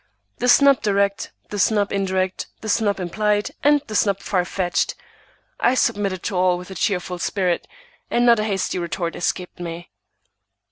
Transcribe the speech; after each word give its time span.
The 0.39 0.49
snub 0.49 0.81
direct, 0.81 1.31
the 1.51 1.59
snub 1.59 1.91
indirect, 1.93 2.47
the 2.61 2.69
snub 2.69 2.99
implied, 2.99 3.51
and 3.63 3.83
the 3.85 3.93
snub 3.93 4.19
far 4.19 4.43
fetched,—I 4.45 5.75
submitted 5.75 6.23
to 6.23 6.35
all 6.35 6.57
with 6.57 6.71
a 6.71 6.73
cheerful 6.75 7.19
spirit, 7.19 7.67
and 8.09 8.25
not 8.25 8.39
a 8.39 8.43
hasty 8.43 8.79
retort 8.79 9.15
escaped 9.15 9.59
me. 9.59 9.91